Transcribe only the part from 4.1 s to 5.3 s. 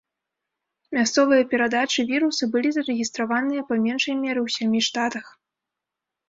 меры ў сямі штатах.